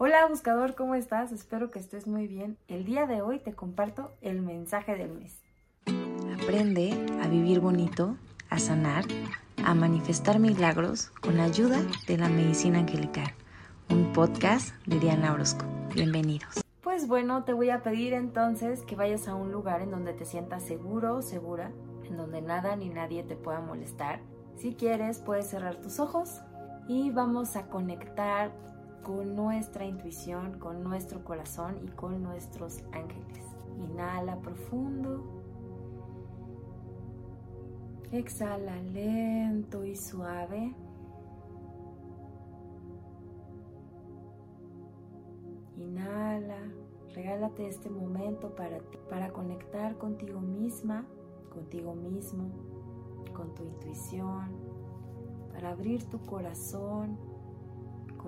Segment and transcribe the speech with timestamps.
[0.00, 1.32] Hola buscador, ¿cómo estás?
[1.32, 2.56] Espero que estés muy bien.
[2.68, 5.42] El día de hoy te comparto el mensaje del mes.
[6.40, 8.16] Aprende a vivir bonito,
[8.48, 9.02] a sanar,
[9.64, 13.34] a manifestar milagros con la ayuda de la medicina angelical.
[13.90, 15.64] Un podcast de Diana Orozco.
[15.92, 16.60] Bienvenidos.
[16.80, 20.26] Pues bueno, te voy a pedir entonces que vayas a un lugar en donde te
[20.26, 21.72] sientas seguro o segura,
[22.04, 24.20] en donde nada ni nadie te pueda molestar.
[24.58, 26.40] Si quieres, puedes cerrar tus ojos
[26.86, 28.52] y vamos a conectar
[29.08, 33.42] con nuestra intuición, con nuestro corazón y con nuestros ángeles.
[33.78, 35.24] Inhala profundo.
[38.12, 40.74] Exhala lento y suave.
[45.78, 46.70] Inhala,
[47.14, 48.78] regálate este momento para
[49.08, 51.06] para conectar contigo misma,
[51.48, 52.50] contigo mismo,
[53.34, 54.50] con tu intuición,
[55.50, 57.27] para abrir tu corazón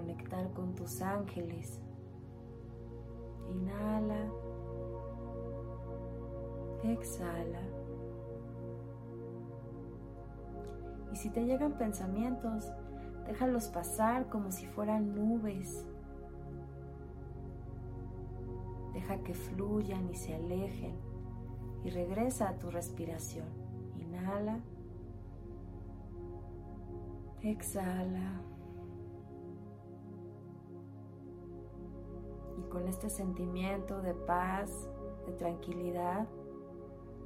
[0.00, 1.78] conectar con tus ángeles.
[3.50, 4.30] Inhala.
[6.82, 7.60] Exhala.
[11.12, 12.72] Y si te llegan pensamientos,
[13.26, 15.84] déjalos pasar como si fueran nubes.
[18.94, 20.96] Deja que fluyan y se alejen.
[21.84, 23.48] Y regresa a tu respiración.
[23.98, 24.60] Inhala.
[27.42, 28.49] Exhala.
[32.60, 34.70] Y con este sentimiento de paz,
[35.26, 36.28] de tranquilidad,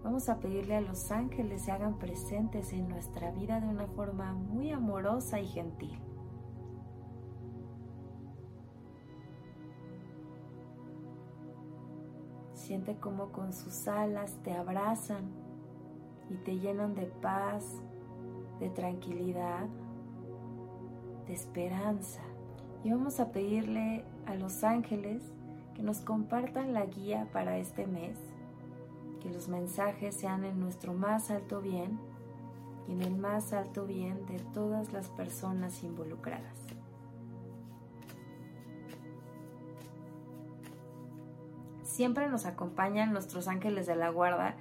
[0.05, 4.33] vamos a pedirle a los ángeles se hagan presentes en nuestra vida de una forma
[4.33, 5.99] muy amorosa y gentil.
[12.53, 15.33] Siente como con sus alas te abrazan
[16.31, 17.83] y te llenan de paz,
[18.61, 19.67] de tranquilidad,
[21.27, 22.23] de esperanza.
[22.85, 25.23] Y vamos a pedirle a los ángeles
[25.75, 28.19] que nos compartan la guía para este mes,
[29.21, 31.99] que los mensajes sean en nuestro más alto bien
[32.89, 36.59] y en el más alto bien de todas las personas involucradas.
[41.83, 44.57] Siempre nos acompañan nuestros ángeles de la guarda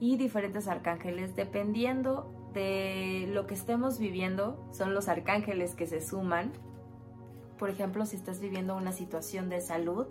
[0.00, 4.66] y diferentes arcángeles dependiendo de lo que estemos viviendo.
[4.72, 6.52] Son los arcángeles que se suman
[7.58, 10.06] por ejemplo, si estás viviendo una situación de salud,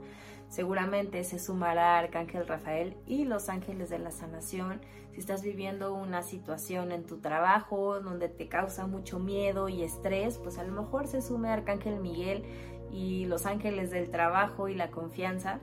[0.50, 4.82] seguramente se sumará Arcángel Rafael y los ángeles de la sanación.
[5.14, 10.38] Si estás viviendo una situación en tu trabajo donde te causa mucho miedo y estrés,
[10.38, 12.44] pues a lo mejor se sume Arcángel Miguel
[12.92, 15.60] y los ángeles del trabajo y la confianza.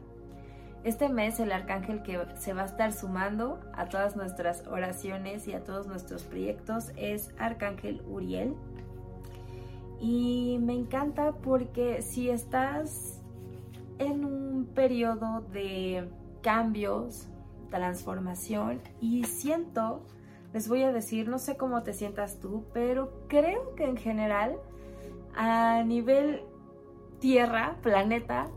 [0.84, 5.54] Este mes el arcángel que se va a estar sumando a todas nuestras oraciones y
[5.54, 8.54] a todos nuestros proyectos es Arcángel Uriel.
[10.00, 13.22] Y me encanta porque si estás
[13.98, 16.08] en un periodo de
[16.42, 17.28] cambios,
[17.70, 20.02] transformación, y siento,
[20.52, 24.56] les voy a decir, no sé cómo te sientas tú, pero creo que en general,
[25.34, 26.42] a nivel
[27.24, 28.48] Tierra, planeta,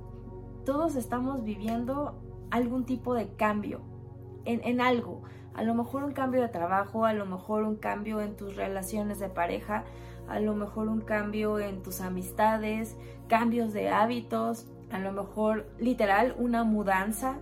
[0.66, 2.20] todos estamos viviendo
[2.52, 3.80] algún tipo de cambio
[4.44, 5.22] en, en, algo.
[5.54, 9.20] A lo mejor un cambio de trabajo, a lo mejor un cambio en tus relaciones
[9.20, 9.86] de pareja,
[10.28, 16.36] a lo mejor un cambio en tus amistades, cambios de hábitos, a lo mejor literal
[16.38, 17.40] una mudanza,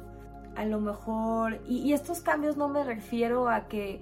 [0.56, 4.02] a lo mejor, y, estos cambios no me refiero a que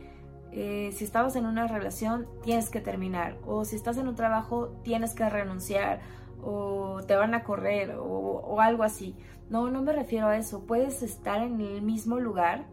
[0.52, 4.70] eh, si estabas en una relación tienes que terminar, o si estás en un trabajo
[4.84, 6.02] tienes que renunciar,
[6.44, 9.16] o te van a correr, o, o algo así.
[9.50, 10.66] No, no me refiero a eso.
[10.66, 12.66] Puedes estar en el mismo lugar,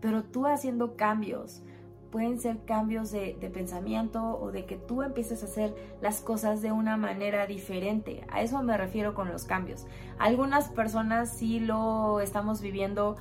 [0.00, 1.62] pero tú haciendo cambios,
[2.10, 6.72] pueden ser cambios de, pensamiento o de que tú empieces a hacer las cosas de
[6.72, 8.24] una manera diferente.
[8.30, 9.86] A eso me refiero con los cambios.
[10.18, 13.16] Algunas personas sí lo estamos viviendo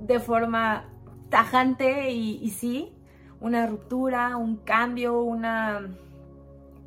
[0.00, 0.84] de forma
[1.30, 2.92] tajante y, y sí,
[3.40, 5.88] una ruptura, un cambio, una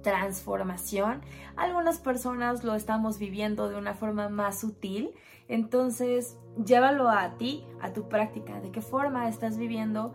[0.01, 1.21] transformación.
[1.55, 5.11] Algunas personas lo estamos viviendo de una forma más sutil.
[5.47, 8.59] Entonces, llévalo a ti, a tu práctica.
[8.61, 10.13] ¿De qué forma estás viviendo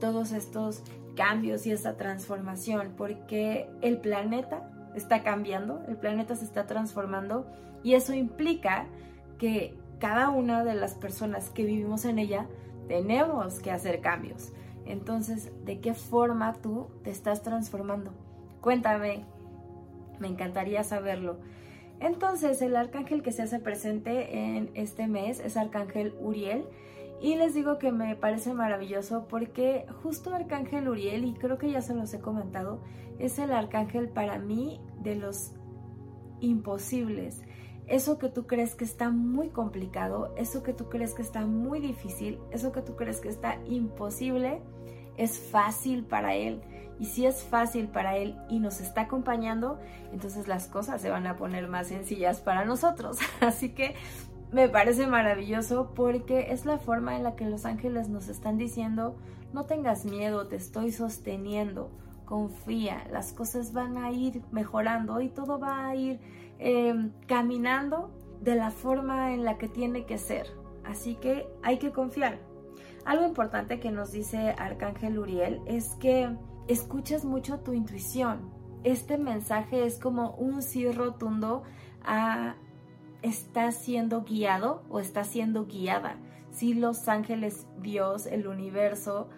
[0.00, 0.82] todos estos
[1.14, 7.46] cambios y esta transformación, porque el planeta está cambiando, el planeta se está transformando
[7.82, 8.86] y eso implica
[9.38, 12.46] que cada una de las personas que vivimos en ella
[12.88, 14.52] tenemos que hacer cambios.
[14.84, 18.12] Entonces, ¿de qué forma tú te estás transformando?
[18.60, 19.24] Cuéntame,
[20.20, 21.38] me encantaría saberlo.
[21.98, 26.66] Entonces, el arcángel que se hace presente en este mes es Arcángel Uriel
[27.20, 31.80] y les digo que me parece maravilloso porque justo Arcángel Uriel, y creo que ya
[31.80, 32.80] se los he comentado,
[33.18, 35.52] es el arcángel para mí de los
[36.40, 37.42] imposibles.
[37.86, 41.78] eso que tú crees que está muy complicado, eso que tú crees que está muy
[41.78, 44.60] difícil, eso que tú crees que está imposible,
[45.16, 46.60] es fácil para Él.
[46.98, 49.78] Y si es fácil para Él y nos está acompañando,
[50.12, 53.18] entonces las cosas se van a poner más sencillas para nosotros.
[53.40, 53.94] Así que
[54.52, 59.16] me parece maravilloso porque es la forma en la que los ángeles nos están diciendo,
[59.52, 61.90] no tengas miedo, te estoy sosteniendo,
[62.24, 66.20] confía, las cosas van a ir mejorando y todo va a ir
[66.58, 68.10] em, caminando
[68.40, 70.46] de la forma en la que tiene que ser.
[70.84, 72.38] Así que hay que confiar.
[73.04, 76.36] Algo importante que nos dice Arcángel Uriel es que
[76.68, 78.50] escuches mucho tu intuición.
[78.84, 81.62] Este mensaje es como un sí rotundo
[82.04, 82.56] a
[83.26, 86.16] está siendo guiado o está siendo guiada.
[86.50, 89.28] Si los ángeles, Dios, el universo,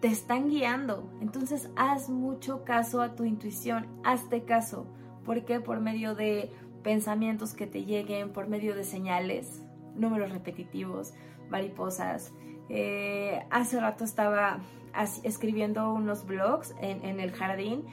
[0.00, 1.08] te están guiando.
[1.20, 4.86] Entonces haz mucho caso a tu intuición, hazte caso.
[5.24, 6.50] porque Por medio de
[6.82, 9.62] pensamientos que te lleguen, por medio de señales,
[9.94, 11.14] números repetitivos,
[11.48, 12.32] mariposas.
[12.68, 14.58] Eh, hace rato estaba
[15.22, 17.84] escribiendo unos blogs en el jardín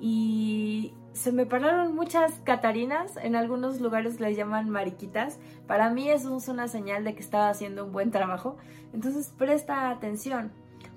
[0.00, 5.40] y se me pararon muchas catarinas, en algunos lugares les llaman mariquitas.
[5.66, 8.56] Para mí eso es una señal de que estaba haciendo un buen trabajo.
[8.92, 10.52] Entonces presta atención.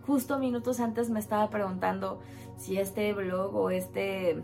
[0.06, 2.22] Justo minutos antes me estaba preguntando
[2.56, 4.44] si este blog o este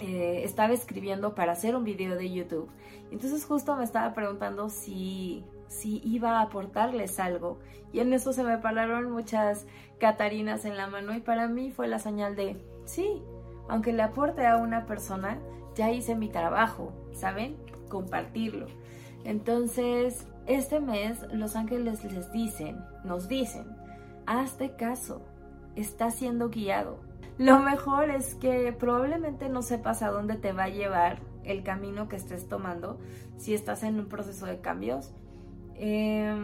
[0.00, 2.68] eh, estaba escribiendo para hacer un video de YouTube.
[3.12, 7.60] Entonces justo me estaba preguntando si, si iba a aportarles algo.
[7.92, 9.68] Y en eso se me pararon muchas
[10.00, 13.22] catarinas en la mano y para mí fue la señal de sí,
[13.70, 15.38] aunque le aporte a una persona,
[15.76, 17.56] ya hice mi trabajo, ¿saben?
[17.88, 18.66] Compartirlo.
[19.24, 23.66] Entonces, este mes los ángeles les dicen, nos dicen,
[24.26, 25.22] hazte caso,
[25.76, 26.98] está siendo guiado.
[27.38, 32.08] Lo mejor es que probablemente no sepas a dónde te va a llevar el camino
[32.08, 32.98] que estés tomando
[33.36, 35.14] si estás en un proceso de cambios.
[35.76, 36.34] Eh,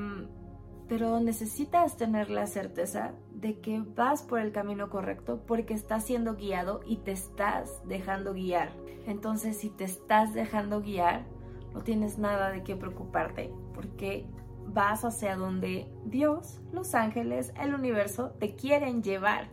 [0.88, 6.36] pero necesitas tener la certeza de que vas por el camino correcto porque estás siendo
[6.36, 8.70] guiado y te estás dejando guiar.
[9.06, 11.26] Entonces, si te estás dejando guiar,
[11.74, 14.26] no tienes nada de qué preocuparte porque
[14.66, 19.48] vas hacia donde Dios, los ángeles, el universo te quieren llevar.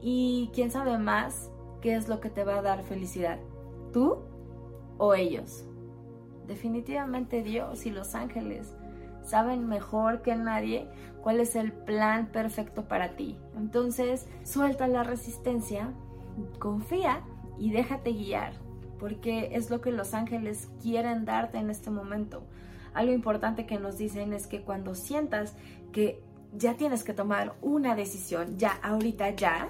[0.00, 1.50] Y quién sabe más
[1.82, 3.38] qué es lo que te va a dar felicidad,
[3.92, 4.18] tú
[4.96, 5.66] o ellos.
[6.46, 8.74] Definitivamente Dios y los ángeles
[9.30, 10.88] saben mejor que nadie
[11.22, 13.38] cuál es el plan perfecto para ti.
[13.56, 15.92] Entonces, suelta la resistencia,
[16.58, 17.22] confía
[17.58, 18.52] y déjate guiar,
[18.98, 22.42] porque es lo que los ángeles quieren darte en este momento.
[22.92, 25.54] Algo importante que nos dicen es que cuando sientas
[25.92, 26.22] que
[26.52, 29.68] ya tienes que tomar una decisión, ya ahorita ya,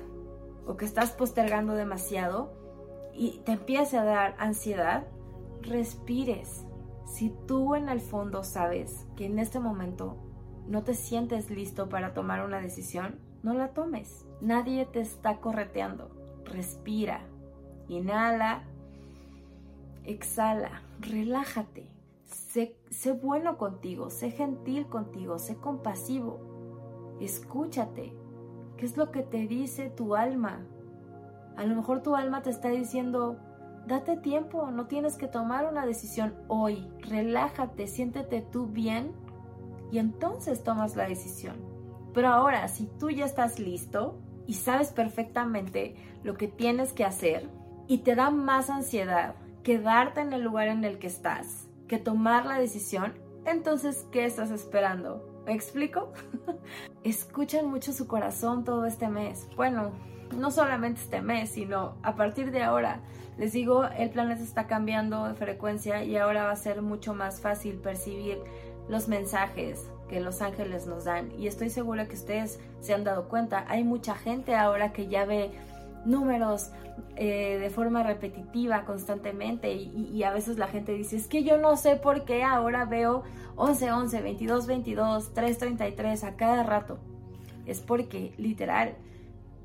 [0.67, 2.53] o que estás postergando demasiado
[3.12, 5.07] y te empiece a dar ansiedad,
[5.62, 6.65] respires
[7.11, 10.17] si tú en el fondo sabes que en este momento
[10.69, 14.27] no te sientes listo para tomar una decisión, no la tomes.
[14.41, 16.09] Nadie te está correteando.
[16.45, 17.23] Respira,
[17.89, 18.62] inhala,
[20.05, 21.89] exhala, relájate.
[22.25, 22.77] Sé,
[23.21, 26.39] bueno contigo, sé gentil contigo, sé compasivo.
[27.21, 28.12] Escúchate.
[28.77, 30.61] ¿Qué es lo que te dice tu alma?
[31.57, 33.37] A lo mejor tu alma te está diciendo,
[33.87, 36.88] Date tiempo, no tienes que tomar una decisión hoy.
[37.00, 39.12] Relájate, siéntete tú bien
[39.91, 41.57] y entonces tomas la decisión.
[42.14, 47.49] Pero ahora, si tú ya estás listo y sabes perfectamente lo que tienes que hacer
[47.87, 52.47] y te da más ansiedad quedarte en el lugar en el que estás que tomar
[52.47, 53.14] la decisión,
[53.45, 55.43] entonces, ¿qué estás esperando?
[55.45, 56.12] ¿Me explico?
[57.04, 59.49] Escuchan mucho su corazón todo este mes.
[59.57, 59.90] Bueno,
[60.37, 63.00] no solamente este mes, sino a partir de ahora.
[63.38, 67.40] Les digo, el planeta está cambiando de frecuencia y ahora va a ser mucho más
[67.40, 68.38] fácil percibir
[68.88, 71.30] los mensajes que los ángeles nos dan.
[71.38, 73.64] Y estoy segura que ustedes se han dado cuenta.
[73.68, 75.52] Hay mucha gente ahora que ya ve
[76.04, 76.70] números
[77.16, 81.58] eh, de forma repetitiva constantemente y, y, a veces la gente dice es que yo
[81.58, 83.22] no sé por qué ahora veo
[83.56, 86.99] 11 11 22 22 3 33 a cada rato
[87.66, 88.94] es porque literal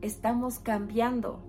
[0.06, 1.40] estamos cambiando.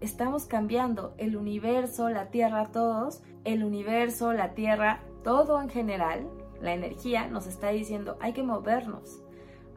[0.00, 6.26] Estamos cambiando el universo, la Tierra, todos, el universo, la Tierra, todo en general,
[6.60, 9.20] la energía nos está diciendo hay que movernos,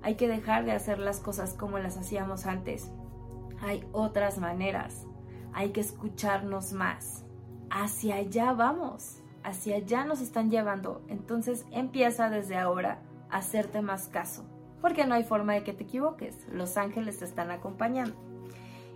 [0.01, 2.89] hay que dejar de hacer las cosas como las hacíamos antes.
[3.59, 5.05] Hay otras maneras,
[5.53, 7.25] hay que escucharnos más.
[7.69, 11.01] Hacia allá vamos, hacia allá nos están llevando.
[11.09, 14.50] Entonces empieza desde ahora a hacerte más caso
[14.81, 16.47] porque no hay forma de que te equivoques.
[16.51, 18.15] Los ángeles te están acompañando.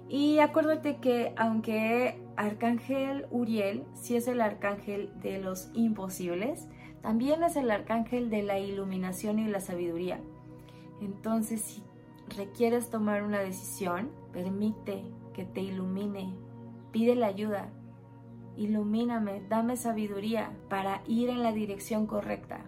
[0.08, 6.68] Y acuérdate que aunque Arcángel Uriel sí es el arcángel de los imposibles,
[7.02, 10.20] también es el arcángel de la iluminación y la sabiduría.
[11.02, 11.84] Entonces, si
[12.36, 16.34] requieres tomar una decisión, permite que te ilumine,
[16.92, 17.70] pide la ayuda,
[18.58, 22.62] ilumíname, dame sabiduría para ir en la dirección correcta.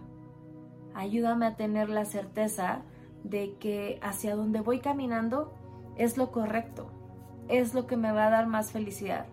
[0.94, 2.82] Ayúdame a tener la certeza
[3.24, 5.52] de que hacia donde voy caminando
[5.96, 6.90] es lo correcto,
[7.48, 9.26] es lo que me va a dar más felicidad.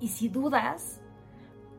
[0.00, 1.00] Y si dudas,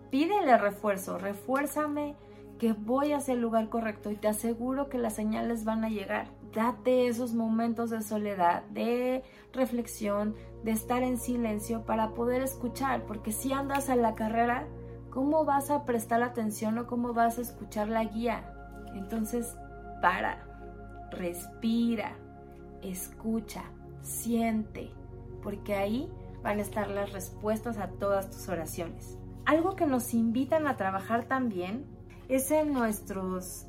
[0.09, 2.15] pídele refuerzo, refuérzame
[2.57, 6.27] que voy hacia el lugar correcto y te aseguro que las señales van a llegar.
[6.53, 9.23] Date esos momentos de soledad, de
[9.53, 14.67] reflexión, de estar en silencio para poder escuchar, porque si andas a la carrera,
[15.11, 18.53] ¿cómo vas a prestar atención o cómo vas a escuchar la guía?
[18.95, 19.55] Entonces,
[20.01, 20.46] para,
[21.11, 22.15] respira,
[22.81, 23.63] escucha,
[24.01, 24.91] siente,
[25.41, 26.09] porque ahí
[26.43, 29.17] van a estar las respuestas a todas tus oraciones.
[29.45, 31.85] Algo que nos invitan a trabajar también
[32.27, 33.65] es en nuestros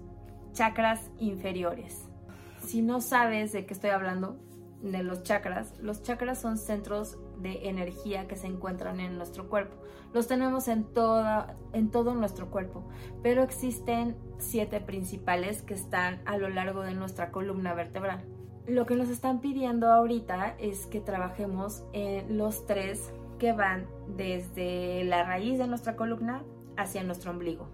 [0.52, 2.04] chakras inferiores.
[2.64, 4.38] Si no sabes de qué estoy hablando,
[4.82, 9.76] de los chakras, los chakras son centros de energía que se encuentran en nuestro cuerpo.
[10.12, 12.84] Los tenemos en, toda, en todo nuestro cuerpo,
[13.22, 18.24] pero existen siete principales que están a lo largo de nuestra columna vertebral.
[18.66, 25.04] Lo que nos están pidiendo ahorita es que trabajemos en los tres que van desde
[25.04, 26.42] la raíz de nuestra columna
[26.76, 27.68] hacia nuestro ombligo.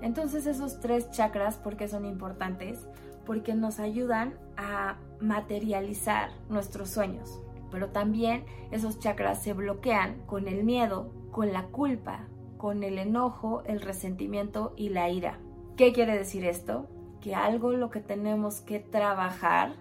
[0.00, 2.86] Entonces esos tres chakras, ¿por qué son importantes?
[3.26, 7.40] Porque nos ayudan a materializar nuestros sueños.
[7.70, 13.62] Pero también esos chakras se bloquean con el miedo, con la culpa, con el enojo,
[13.64, 15.38] el resentimiento y la ira.
[15.76, 16.88] ¿Qué quiere decir esto?
[17.20, 19.74] Que algo lo que tenemos que trabajar,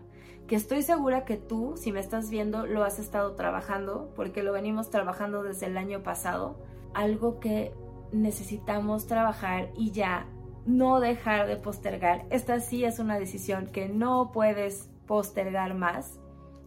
[0.48, 4.54] que estoy segura que tú, si me estás viendo, lo has estado trabajando, porque lo
[4.54, 6.58] venimos trabajando desde el año pasado,
[6.94, 7.74] algo que
[8.12, 10.26] necesitamos trabajar y ya
[10.66, 12.26] no dejar de postergar.
[12.30, 16.20] Esta sí es una decisión que no puedes postergar más,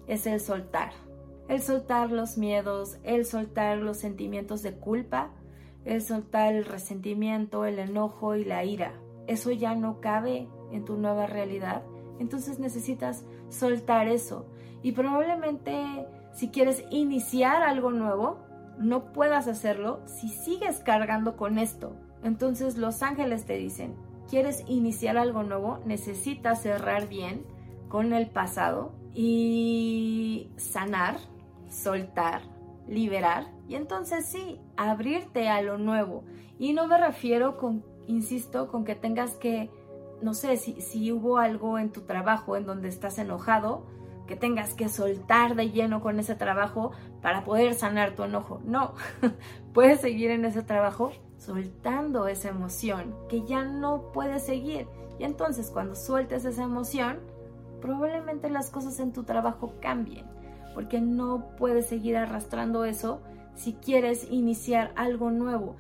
[0.07, 0.93] es el soltar.
[1.53, 5.33] El soltar los miedos, el soltar los sentimientos de culpa,
[5.85, 8.95] el soltar el resentimiento, el enojo y la ira.
[9.27, 11.83] Eso ya no cabe en tu nueva realidad.
[12.19, 14.47] Entonces necesitas soltar eso.
[14.83, 18.39] Y probablemente si quieres iniciar algo nuevo,
[18.79, 21.95] no puedas hacerlo si sigues cargando con esto.
[22.25, 23.95] Entonces los ángeles te dicen,
[24.27, 25.81] ¿quieres iniciar algo nuevo?
[25.85, 27.45] Necesitas cerrar bien
[27.91, 31.19] con el pasado y sanar,
[31.73, 32.43] soltar,
[32.87, 36.25] liberar y entonces sí, abrirte a lo nuevo.
[36.59, 39.71] Y no me refiero con, insisto, con que tengas que,
[40.21, 43.87] no sé, si, si hubo algo en tu trabajo en donde estás enojado,
[44.27, 48.61] que tengas que soltar de lleno con ese trabajo para poder sanar tu enojo.
[48.65, 48.95] No,
[49.75, 54.87] puedes seguir en ese trabajo soltando esa emoción que ya no puedes seguir.
[55.19, 57.21] Y entonces cuando sueltes esa emoción,
[57.81, 60.27] probablemente las cosas en tu trabajo cambien,
[60.75, 63.21] porque no puedes seguir arrastrando eso
[63.55, 65.77] si quieres iniciar algo nuevo.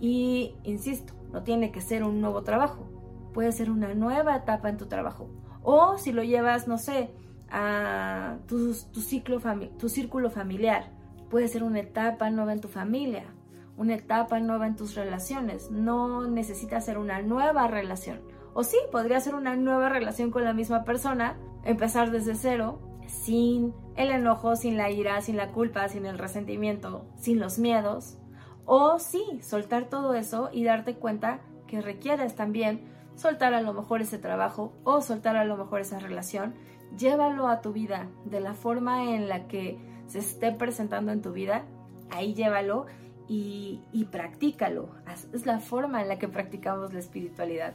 [0.00, 2.86] Y, insisto, no tiene que ser un nuevo trabajo,
[3.32, 5.28] puede ser una nueva etapa en tu trabajo.
[5.62, 7.10] O si lo llevas, no sé,
[7.50, 9.40] a tu, ciclo
[9.78, 10.90] tu círculo familiar.
[11.30, 13.24] Puede ser una etapa nueva en tu familia,
[13.76, 15.70] una etapa nueva en tus relaciones.
[15.70, 18.20] No necesita ser una nueva relación.
[18.52, 23.74] O sí, podría ser una nueva relación con la misma persona, empezar desde cero, sin
[23.96, 28.18] el enojo, sin la ira, sin la culpa, sin el resentimiento, sin los miedos.
[28.66, 34.02] O sí, soltar todo eso y darte cuenta que requieres también soltar a lo mejor
[34.02, 36.54] ese trabajo o soltar a lo mejor esa relación
[36.96, 41.32] llévalo a tu vida de la forma en la que se esté presentando en tu
[41.32, 41.64] vida,
[42.10, 42.86] ahí llévalo
[43.28, 44.90] y, y practícalo.
[45.32, 47.74] Es la forma en la que practicamos la espiritualidad.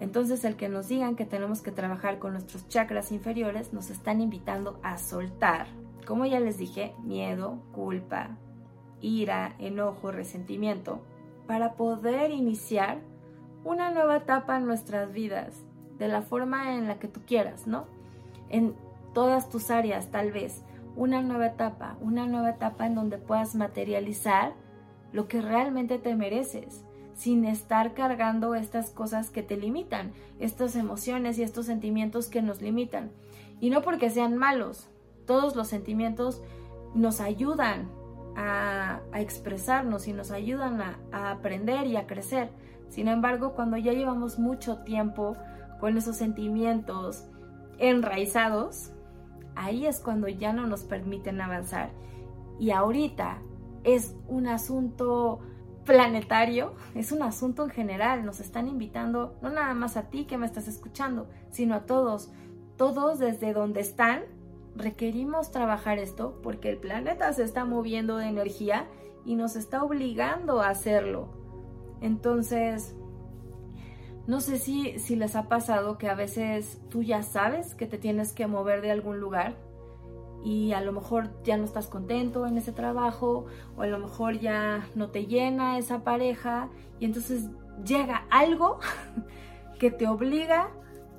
[0.00, 4.20] Entonces el que nos digan que tenemos que trabajar con nuestros chakras inferiores nos están
[4.20, 5.66] invitando a soltar,
[6.06, 8.30] como ya les dije, miedo, culpa,
[9.00, 11.00] ira, enojo, resentimiento,
[11.46, 13.00] para poder iniciar
[13.62, 15.62] una nueva etapa en nuestras vidas,
[15.98, 17.86] de la forma en la que tú quieras, ¿no?
[18.50, 18.74] en
[19.14, 20.62] todas tus áreas tal vez,
[20.96, 24.52] una nueva etapa, una nueva etapa en donde puedas materializar
[25.12, 26.84] lo que realmente te mereces,
[27.20, 32.62] sin estar cargando estas cosas que te limitan, estas emociones y estos sentimientos que nos
[32.62, 33.10] limitan.
[33.60, 34.88] Y no porque sean malos,
[35.26, 36.42] todos los sentimientos
[36.94, 37.90] nos ayudan
[38.36, 42.48] a, expresarnos y nos ayudan a, a aprender y a crecer.
[42.88, 45.36] Sin embargo, cuando ya llevamos mucho tiempo
[45.78, 47.26] con esos sentimientos,
[47.76, 48.92] enraizados,
[49.56, 51.90] ahí es cuando ya no nos permiten avanzar.
[52.58, 53.42] Y ahorita
[53.84, 55.40] es un asunto
[55.90, 60.38] planetario, es un asunto en general, nos están invitando no nada más a ti que
[60.38, 62.30] me estás escuchando, sino a todos,
[62.76, 64.22] todos desde donde están,
[64.76, 68.86] requerimos trabajar esto porque el planeta se está moviendo de energía
[69.24, 71.28] y nos está obligando a hacerlo.
[72.00, 72.94] Entonces,
[74.28, 77.98] no sé si, si les ha pasado que a veces tú ya sabes que te
[77.98, 79.56] tienes que mover de algún lugar
[80.44, 84.38] y a lo mejor ya no estás contento en ese trabajo o a lo mejor
[84.38, 86.68] ya no te llena esa pareja
[86.98, 87.48] y entonces
[87.84, 88.78] llega algo
[89.78, 90.70] que te obliga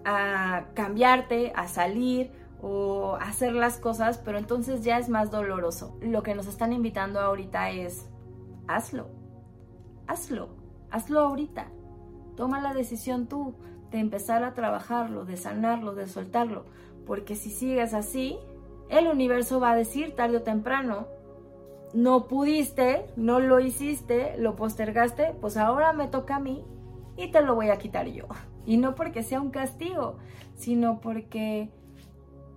[0.05, 5.97] a cambiarte, a salir o a hacer las cosas, pero entonces ya es más doloroso.
[6.01, 8.07] Lo que nos están invitando ahorita es
[8.67, 9.07] hazlo,
[10.07, 10.49] hazlo,
[10.89, 11.67] hazlo ahorita.
[12.35, 13.55] Toma la decisión tú
[13.91, 16.65] de empezar a trabajarlo, de sanarlo, de soltarlo,
[17.05, 18.37] porque si sigues así,
[18.91, 21.07] el universo va a decir tarde o temprano,
[21.93, 26.63] no pudiste, no lo hiciste, lo postergaste, pues ahora me toca a mí
[27.17, 28.25] y te lo voy a quitar yo.
[28.65, 30.17] Y no porque sea un castigo,
[30.55, 31.69] sino porque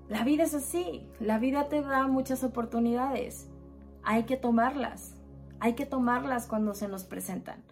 [0.08, 3.48] la vida es así, la vida te da muchas oportunidades,
[4.02, 5.14] hay que tomarlas,
[5.60, 7.62] hay que tomarlas cuando se nos presentan.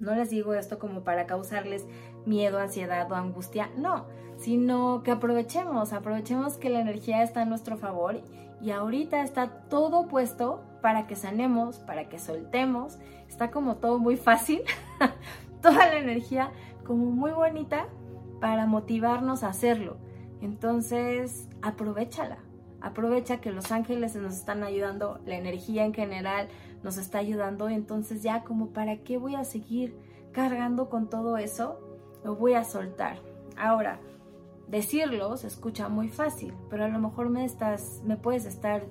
[0.00, 1.86] No les digo esto como para causarles
[2.24, 4.06] miedo, ansiedad o angustia, no,
[4.38, 8.20] sino que aprovechemos, aprovechemos que la energía está a nuestro favor
[8.60, 14.16] y ahorita está todo puesto para que sanemos, para que soltemos, está como todo muy
[14.16, 14.62] fácil,
[15.62, 16.52] toda la energía
[16.84, 17.86] como muy bonita
[18.40, 19.96] para motivarnos a hacerlo.
[20.40, 22.38] Entonces, aprovechala.
[22.80, 26.48] Aprovecha que los ángeles nos están ayudando, la energía en general,
[26.84, 29.96] nos está ayudando, entonces ya como para qué voy a seguir
[30.30, 31.80] cargando con todo eso,
[32.24, 33.18] lo voy a soltar.
[33.56, 33.98] Ahora,
[34.68, 38.84] decirlo se escucha muy fácil, pero a lo mejor me estás, me puedes estar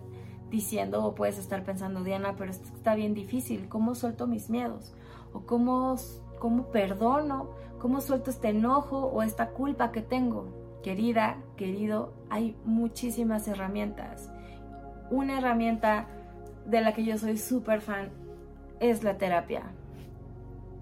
[0.50, 4.94] diciendo o puedes estar pensando, Diana, pero está bien difícil, ¿cómo suelto mis miedos?
[5.34, 5.96] ¿O cómo,
[6.40, 7.50] cómo perdono?
[7.80, 10.48] ¿Cómo suelto este enojo o esta culpa que tengo?
[10.84, 14.32] Querida, querido, hay muchísimas herramientas.
[15.12, 16.08] Una herramienta
[16.66, 18.10] de la que yo soy súper fan
[18.80, 19.64] es la terapia.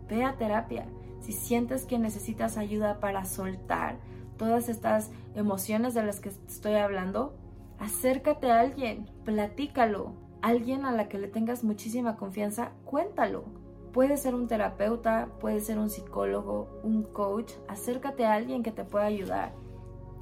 [0.08, 0.86] Ve a terapia.
[1.19, 3.97] Si sientes que necesitas ayuda para soltar
[4.37, 7.35] todas estas emociones de las que estoy hablando,
[7.79, 10.13] acércate a alguien, platícalo.
[10.41, 13.45] Alguien a la que le tengas muchísima confianza, cuéntalo.
[13.93, 17.53] Puede ser un terapeuta, puede ser un psicólogo, un coach.
[17.67, 19.53] Acércate a alguien que te pueda ayudar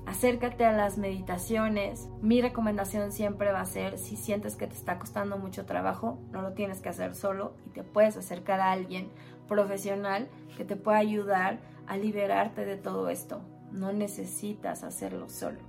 [0.06, 2.10] acércate a las meditaciones.
[2.21, 6.41] Mi recomendación siempre va a ser, si sientes que te está costando mucho trabajo, no
[6.41, 9.10] lo tienes que hacer solo y te puedes acercar a alguien
[9.47, 13.41] profesional que te pueda ayudar a liberarte de todo esto.
[13.74, 15.60] No necesitas hacerlo solo.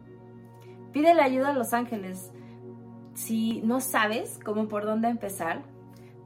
[0.93, 2.31] Pide la ayuda a los ángeles.
[3.14, 5.62] Si no sabes cómo por dónde empezar,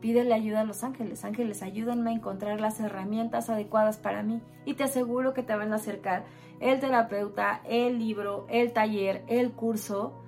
[0.00, 1.24] pídele ayuda a los ángeles.
[1.24, 5.72] Ángeles, ayúdenme a encontrar las herramientas adecuadas para mí y te aseguro que te van
[5.72, 6.24] a acercar
[6.60, 10.20] el terapeuta, el libro, el taller, el curso.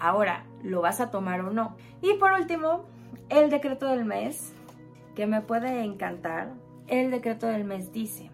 [0.00, 1.76] Ahora, ¿lo vas a tomar o no?
[2.00, 2.86] Y por último,
[3.28, 4.52] el decreto del mes,
[5.14, 6.54] que me puede encantar.
[6.88, 8.31] El decreto del mes dice,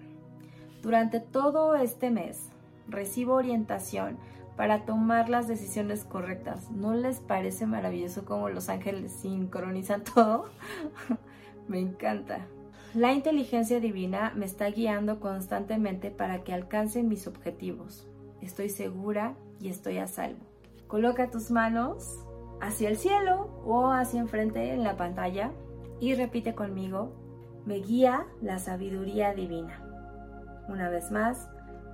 [0.89, 2.49] durante todo este mes
[2.89, 4.17] recibo orientación
[4.57, 6.71] para tomar las decisiones correctas.
[6.71, 10.47] ¿No les parece maravilloso cómo los ángeles sincronizan todo?
[11.69, 12.47] Me encanta.
[12.95, 18.09] La inteligencia divina me está guiando constantemente para que alcance mis objetivos.
[18.41, 20.41] Estoy segura y estoy a salvo.
[20.87, 22.19] Coloca tus manos
[22.63, 25.53] hacia el cielo o hacia enfrente en la pantalla
[26.01, 27.13] y repite conmigo,
[27.67, 29.85] me guía la sabiduría divina.
[30.69, 31.49] Una vez más,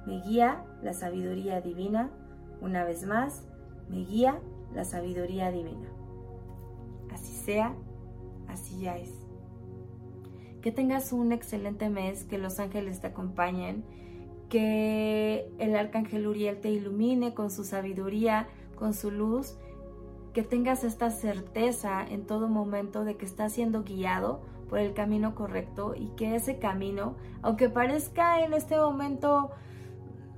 [0.06, 2.10] me guía la sabiduría divina
[2.60, 3.44] una vez más,
[3.88, 4.40] me guía
[4.74, 5.88] la sabiduría divina.
[7.12, 7.74] Así sea,
[8.48, 9.10] así ya es.
[10.62, 13.84] Que tengas un excelente mes, que los ángeles te acompañen,
[14.48, 19.56] que el arcángel Uriel te ilumine con su sabiduría, con su luz,
[20.32, 25.35] que tengas esta certeza en todo momento de que estás siendo guiado por el camino
[25.35, 29.50] correcto y que ese camino, aunque parezca en este momento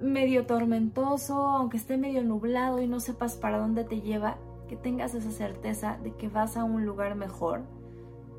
[0.01, 4.37] medio tormentoso, aunque esté medio nublado y no sepas para dónde te lleva,
[4.69, 7.63] que tengas esa certeza de que vas a un lugar mejor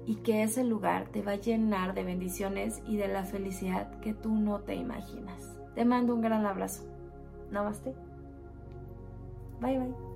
[0.06, 4.14] y que ese lugar te va a llenar de bendiciones y de la felicidad que
[4.14, 5.58] tú no te imaginas.
[5.76, 6.84] Te mando un gran abrazo.
[7.52, 7.94] Namaste.
[9.60, 10.07] Bye bye.